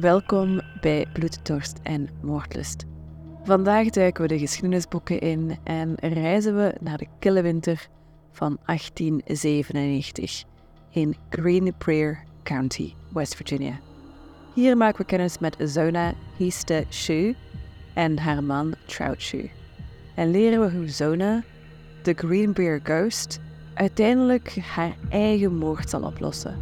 [0.00, 2.84] Welkom bij Bloeddorst en Moordlust.
[3.44, 7.88] Vandaag duiken we de geschiedenisboeken in en reizen we naar de kille winter
[8.32, 10.44] van 1897
[10.90, 11.74] in Green
[12.42, 13.78] County, West Virginia.
[14.54, 17.34] Hier maken we kennis met Zona Histe Shu
[17.94, 19.50] en haar man Trout Shu.
[20.14, 21.42] En leren we hoe Zona,
[22.02, 23.40] de Green Bear Ghost,
[23.74, 26.56] uiteindelijk haar eigen moord zal oplossen.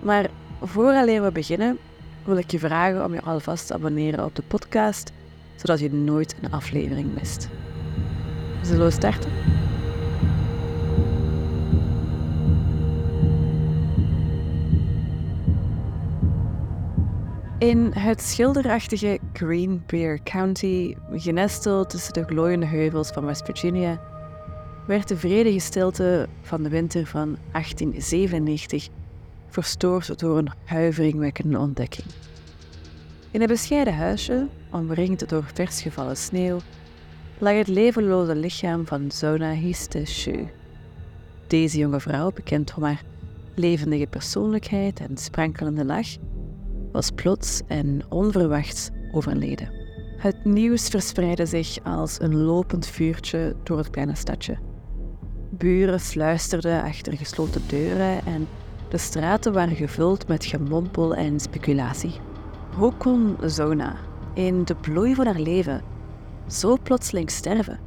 [0.00, 0.30] Maar
[0.60, 1.78] vooraleer we beginnen,
[2.24, 5.12] wil ik je vragen om je alvast te abonneren op de podcast,
[5.56, 7.48] zodat je nooit een aflevering mist.
[8.62, 9.30] Zullen we starten?
[17.58, 24.00] In het schilderachtige Green Bear County, genesteld tussen de glooiende heuvels van West Virginia,
[24.86, 28.88] werd de vredige stilte van de winter van 1897
[29.52, 32.06] verstoord door een huiveringwekkende ontdekking.
[33.30, 36.58] In een bescheiden huisje, omringd door versgevallen sneeuw,
[37.38, 40.48] lag het levenloze lichaam van Zona Histe Shu.
[41.46, 43.02] Deze jonge vrouw, bekend om haar
[43.54, 46.08] levendige persoonlijkheid en sprankelende lach,
[46.92, 49.72] was plots en onverwachts overleden.
[50.16, 54.58] Het nieuws verspreidde zich als een lopend vuurtje door het kleine stadje.
[55.50, 58.48] Buren fluisterden achter gesloten deuren en
[58.92, 62.20] de straten waren gevuld met gemompel en speculatie.
[62.76, 63.96] Hoe kon Zona,
[64.34, 65.82] in de bloei van haar leven,
[66.46, 67.78] zo plotseling sterven?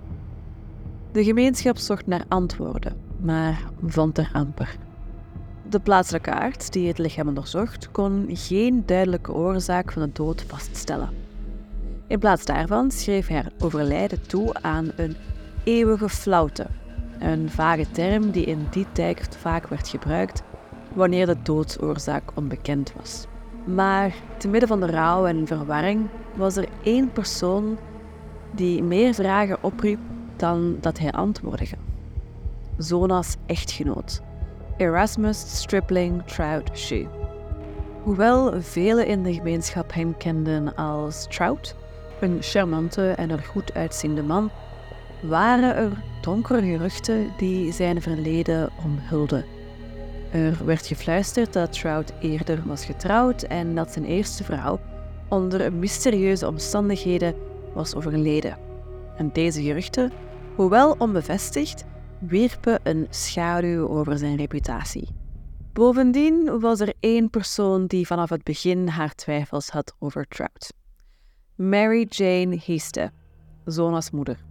[1.11, 4.76] De gemeenschap zocht naar antwoorden, maar vond er amper.
[5.70, 11.09] De plaatselijke arts die het lichaam onderzocht, kon geen duidelijke oorzaak van de dood vaststellen.
[12.08, 15.16] In plaats daarvan schreef hij haar overlijden toe aan een
[15.64, 16.67] eeuwige flauwte,
[17.20, 20.44] een vage term die in die tijd vaak werd gebruikt
[20.95, 23.27] wanneer de doodsoorzaak onbekend was.
[23.63, 27.77] Maar te midden van de rouw en verwarring was er één persoon
[28.52, 29.99] die meer vragen opriep
[30.35, 31.67] dan dat hij antwoordde.
[32.77, 34.21] Zona's echtgenoot,
[34.77, 37.08] Erasmus Stripling Trout Shoe.
[38.03, 41.75] Hoewel velen in de gemeenschap hem kenden als Trout,
[42.20, 44.49] een charmante en er goed uitziende man,
[45.21, 45.91] waren er
[46.21, 49.55] donkere geruchten die zijn verleden omhulden.
[50.31, 54.80] Er werd gefluisterd dat Trout eerder was getrouwd en dat zijn eerste vrouw
[55.30, 57.36] onder mysterieuze omstandigheden
[57.73, 58.58] was overleden.
[59.17, 60.11] En deze geruchten,
[60.55, 61.85] hoewel onbevestigd,
[62.19, 65.08] wierpen een schaduw over zijn reputatie.
[65.73, 70.73] Bovendien was er één persoon die vanaf het begin haar twijfels had over Trout.
[71.55, 73.11] Mary Jane Heeste,
[73.65, 74.43] Zona's moeder.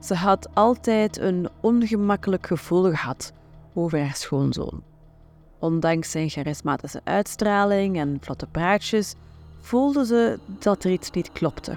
[0.00, 3.32] Ze had altijd een ongemakkelijk gevoel gehad
[3.76, 4.82] over haar schoonzoon.
[5.58, 9.14] Ondanks zijn charismatische uitstraling en vlotte praatjes
[9.60, 11.76] voelde ze dat er iets niet klopte.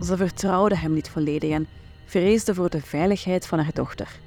[0.00, 1.66] Ze vertrouwde hem niet volledig en
[2.04, 4.20] vreesde voor de veiligheid van haar dochter.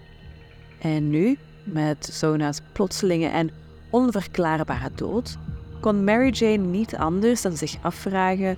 [0.80, 3.52] En nu, met Zona's plotselinge en
[3.90, 5.38] onverklaarbare dood,
[5.80, 8.58] kon Mary Jane niet anders dan zich afvragen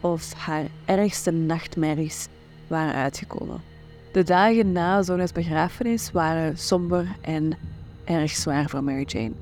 [0.00, 2.28] of haar ergste nachtmerries
[2.66, 3.60] waren uitgekomen.
[4.12, 7.56] De dagen na Zona's begrafenis waren somber en
[8.06, 9.32] erg zwaar voor Mary Jane.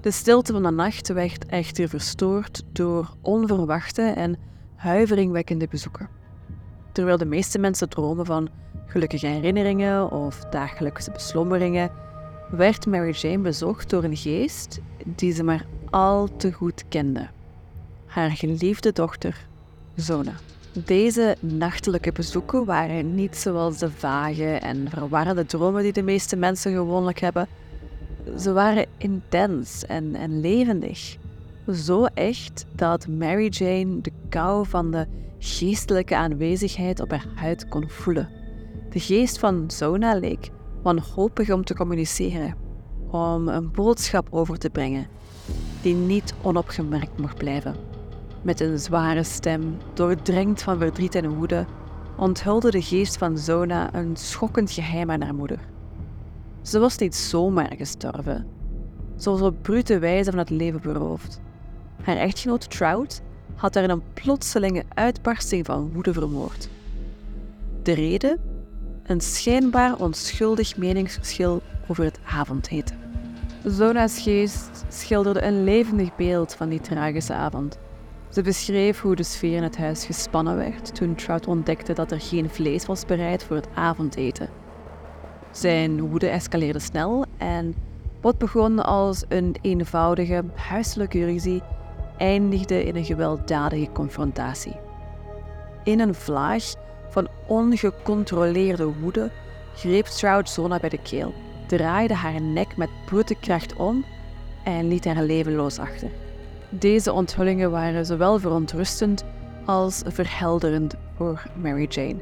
[0.00, 4.36] De stilte van de nacht werd echter verstoord door onverwachte en
[4.76, 6.08] huiveringwekkende bezoeken.
[6.92, 8.48] Terwijl de meeste mensen dromen van
[8.86, 11.90] gelukkige herinneringen of dagelijkse beslommeringen,
[12.50, 17.28] werd Mary Jane bezocht door een geest die ze maar al te goed kende.
[18.06, 19.46] Haar geliefde dochter,
[19.96, 20.32] Zona.
[20.84, 26.72] Deze nachtelijke bezoeken waren niet zoals de vage en verwarrende dromen die de meeste mensen
[26.72, 27.48] gewoonlijk hebben,
[28.38, 31.16] ze waren intens en, en levendig.
[31.72, 35.06] Zo echt dat Mary Jane de kou van de
[35.38, 38.28] geestelijke aanwezigheid op haar huid kon voelen.
[38.90, 40.50] De geest van Zona leek
[40.82, 42.54] wanhopig om te communiceren,
[43.10, 45.06] om een boodschap over te brengen
[45.82, 47.76] die niet onopgemerkt mocht blijven.
[48.42, 51.66] Met een zware stem, doordrenkt van verdriet en woede,
[52.16, 55.71] onthulde de geest van Zona een schokkend geheim aan haar moeder.
[56.62, 58.46] Ze was niet zomaar gestorven.
[59.16, 61.40] Ze was op brute wijze van het leven beroofd.
[62.02, 63.22] Haar echtgenoot Trout
[63.54, 66.68] had haar in een plotselinge uitbarsting van woede vermoord.
[67.82, 68.40] De reden?
[69.02, 72.96] Een schijnbaar onschuldig meningsverschil over het avondeten.
[73.64, 77.78] Zona's geest schilderde een levendig beeld van die tragische avond.
[78.28, 82.20] Ze beschreef hoe de sfeer in het huis gespannen werd toen Trout ontdekte dat er
[82.20, 84.61] geen vlees was bereid voor het avondeten.
[85.52, 87.74] Zijn woede escaleerde snel en
[88.20, 91.62] wat begon als een eenvoudige huiselijke ruzie
[92.18, 94.76] eindigde in een gewelddadige confrontatie.
[95.84, 96.64] In een vlaag
[97.08, 99.30] van ongecontroleerde woede
[99.74, 101.34] greep Stroud Zona bij de keel,
[101.66, 104.04] draaide haar nek met brute kracht om
[104.64, 106.10] en liet haar levenloos achter.
[106.68, 109.24] Deze onthullingen waren zowel verontrustend
[109.64, 112.16] als verhelderend voor Mary Jane.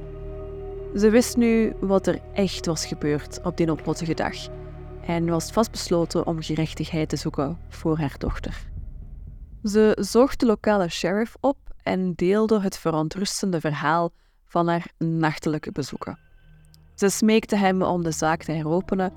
[0.96, 4.34] Ze wist nu wat er echt was gebeurd op die noodlottige dag
[5.06, 8.68] en was vastbesloten om gerechtigheid te zoeken voor haar dochter.
[9.64, 14.10] Ze zocht de lokale sheriff op en deelde het verontrustende verhaal
[14.46, 16.18] van haar nachtelijke bezoeken.
[16.94, 19.12] Ze smeekte hem om de zaak te heropenen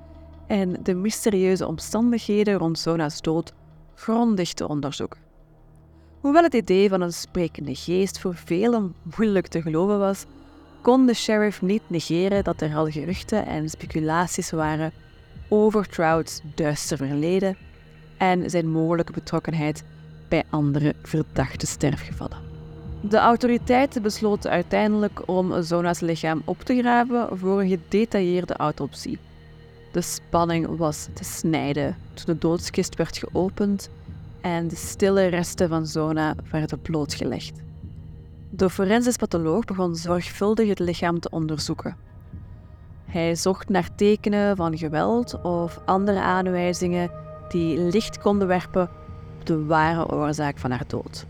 [0.46, 3.52] en de mysterieuze omstandigheden rond Zona's dood
[3.94, 5.20] grondig te onderzoeken.
[6.20, 10.24] Hoewel het idee van een sprekende geest voor velen moeilijk te geloven was,
[10.84, 14.92] kon de sheriff niet negeren dat er al geruchten en speculaties waren
[15.48, 17.56] over Trout's duister verleden
[18.16, 19.84] en zijn mogelijke betrokkenheid
[20.28, 22.38] bij andere verdachte sterfgevallen.
[23.00, 29.18] De autoriteiten besloten uiteindelijk om Zona's lichaam op te graven voor een gedetailleerde autopsie.
[29.92, 33.90] De spanning was te snijden toen de doodskist werd geopend
[34.40, 37.62] en de stille resten van Zona werden blootgelegd.
[38.56, 41.96] De forensisch patholoog begon zorgvuldig het lichaam te onderzoeken.
[43.04, 47.10] Hij zocht naar tekenen van geweld of andere aanwijzingen
[47.48, 48.90] die licht konden werpen
[49.38, 51.26] op de ware oorzaak van haar dood.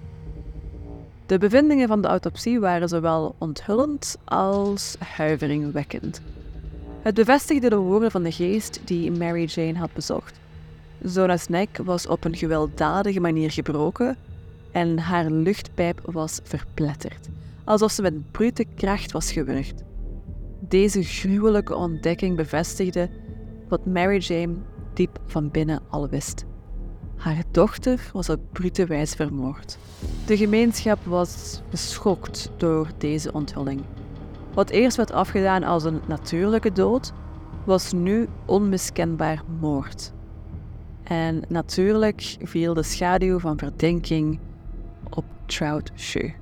[1.26, 6.21] De bevindingen van de autopsie waren zowel onthullend als huiveringwekkend.
[7.03, 10.38] Het bevestigde de woorden van de geest die Mary Jane had bezocht.
[11.03, 14.17] Zona's nek was op een gewelddadige manier gebroken
[14.75, 17.29] en haar luchtpijp was verpletterd,
[17.65, 19.82] alsof ze met brute kracht was gewurgd.
[20.61, 23.11] Deze gruwelijke ontdekking bevestigde
[23.69, 24.55] wat Mary Jane
[24.94, 26.44] diep van binnen al wist.
[27.17, 29.79] Haar dochter was op brute wijze vermoord.
[30.26, 33.81] De gemeenschap was geschokt door deze onthulling.
[34.55, 37.12] Wat eerst werd afgedaan als een natuurlijke dood,
[37.65, 40.12] was nu onmiskenbaar moord.
[41.03, 44.38] En natuurlijk viel de schaduw van verdenking
[45.46, 46.35] Trout Shue.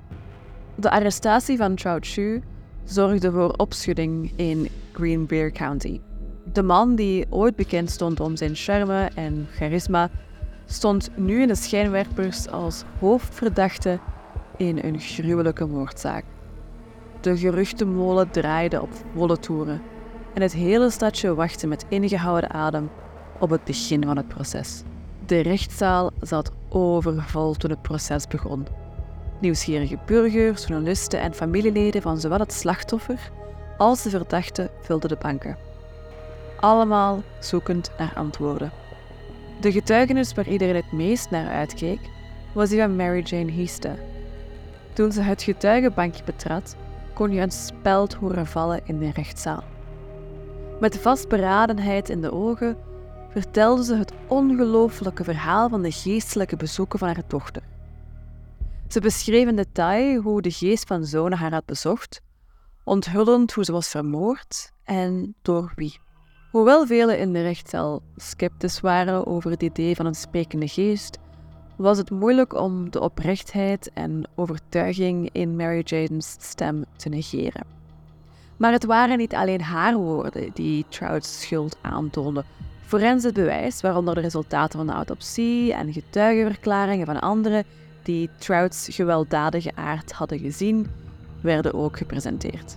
[0.75, 2.43] De arrestatie van Trout Shue
[2.84, 6.00] zorgde voor opschudding in Green Bear County.
[6.52, 10.10] De man die ooit bekend stond om zijn charme en charisma,
[10.66, 13.99] stond nu in de schijnwerpers als hoofdverdachte
[14.56, 16.25] in een gruwelijke moordzaak.
[17.20, 19.82] De geruchtenmolen draaide op volle toeren
[20.34, 22.90] en het hele stadje wachtte met ingehouden adem
[23.38, 24.82] op het begin van het proces.
[25.26, 28.66] De rechtszaal zat overvol toen het proces begon.
[29.42, 33.30] Nieuwsgierige burgers, journalisten en familieleden van zowel het slachtoffer
[33.78, 35.56] als de verdachte vulden de banken.
[36.60, 38.72] Allemaal zoekend naar antwoorden.
[39.60, 41.98] De getuigenis waar iedereen het meest naar uitkeek,
[42.54, 43.98] was die van Mary Jane Heaster.
[44.92, 46.76] Toen ze het getuigenbankje betrad,
[47.14, 49.64] kon je een speld horen vallen in de rechtszaal.
[50.80, 52.76] Met vastberadenheid in de ogen
[53.28, 57.62] vertelde ze het ongelooflijke verhaal van de geestelijke bezoeken van haar dochter.
[58.92, 62.20] Ze beschreef in detail hoe de geest van Zona haar had bezocht,
[62.84, 66.00] onthullend hoe ze was vermoord en door wie.
[66.50, 71.18] Hoewel velen in de rechtszaal sceptisch waren over het idee van een sprekende geest,
[71.76, 77.67] was het moeilijk om de oprechtheid en overtuiging in Mary Jane's stem te negeren.
[78.56, 82.44] Maar het waren niet alleen haar woorden die Trout's schuld aantoonden.
[82.86, 87.64] Forensisch bewijs, waaronder de resultaten van de autopsie en getuigenverklaringen van anderen
[88.02, 90.86] die Trouts gewelddadige aard hadden gezien,
[91.40, 92.76] werden ook gepresenteerd.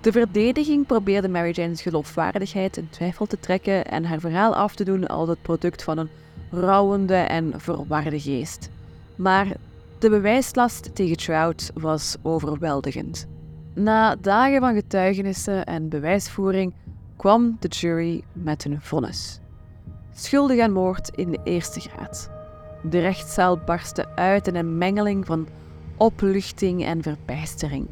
[0.00, 4.84] De verdediging probeerde Mary Jane's geloofwaardigheid in twijfel te trekken en haar verhaal af te
[4.84, 6.08] doen als het product van een
[6.50, 8.70] rouwende en verwarde geest.
[9.16, 9.46] Maar
[9.98, 13.26] de bewijslast tegen Trout was overweldigend.
[13.74, 16.74] Na dagen van getuigenissen en bewijsvoering
[17.16, 19.40] kwam de jury met een vonnis.
[20.14, 22.35] Schuldig aan moord in de eerste graad.
[22.82, 25.48] De rechtszaal barstte uit in een mengeling van
[25.96, 27.86] opluchting en verbijstering.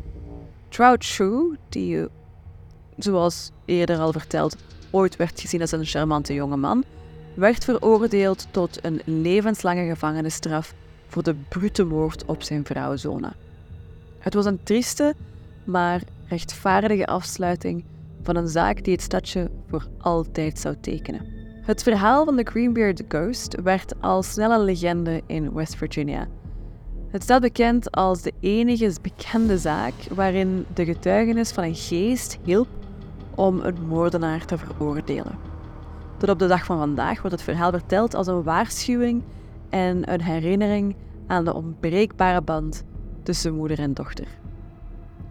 [0.69, 2.07] Trout Shue, die,
[2.97, 4.57] zoals eerder al verteld,
[4.91, 6.85] ooit werd gezien als een charmante jonge man,
[7.35, 10.75] werd veroordeeld tot een levenslange gevangenisstraf
[11.07, 13.33] voor de brute moord op zijn vrouw Zona.
[14.19, 15.14] Het was een trieste,
[15.64, 17.85] maar rechtvaardige afsluiting
[18.23, 21.34] van een zaak die het stadje voor altijd zou tekenen.
[21.64, 26.26] Het verhaal van de Greenbeard Ghost werd al snel een legende in West Virginia.
[27.09, 32.68] Het staat bekend als de enige bekende zaak waarin de getuigenis van een geest hielp
[33.35, 35.38] om een moordenaar te veroordelen.
[36.16, 39.23] Tot op de dag van vandaag wordt het verhaal verteld als een waarschuwing
[39.71, 42.85] en een herinnering aan de onbreekbare band
[43.23, 44.26] tussen moeder en dochter.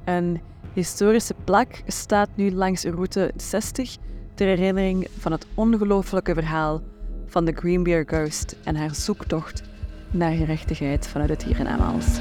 [0.05, 0.41] Een
[0.73, 3.97] historische plak staat nu langs route 60
[4.35, 6.81] ter herinnering van het ongelooflijke verhaal
[7.25, 9.63] van de Greenbeer Ghost en haar zoektocht
[10.11, 12.19] naar gerechtigheid vanuit het hiernamaals.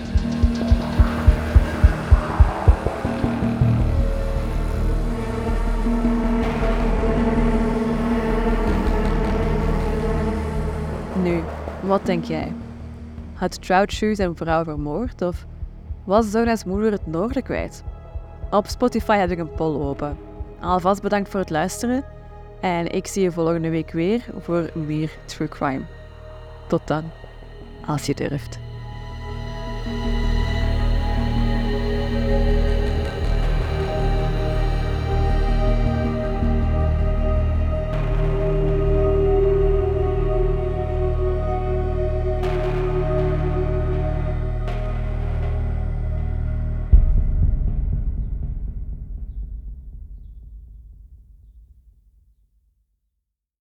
[11.23, 11.43] Nu,
[11.81, 12.53] wat denk jij?
[13.35, 15.47] Had Troutshoe zijn vrouw vermoord of
[16.05, 17.85] was Zona's moeder het noorden kwijt?
[18.51, 20.32] Op Spotify heb ik een poll open.
[20.63, 22.05] Alvast bedankt voor het luisteren
[22.61, 25.85] en ik zie je volgende week weer voor meer True Crime.
[26.69, 27.11] Tot dan,
[27.87, 28.59] als je durft.